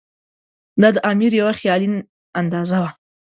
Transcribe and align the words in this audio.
دا 0.81 0.89
د 0.95 0.97
امیر 1.11 1.31
یوه 1.41 1.53
خیالي 1.59 1.87
اندازه 2.39 2.77
وه. 2.81 2.89